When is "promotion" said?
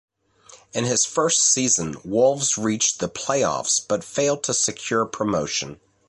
5.05-5.79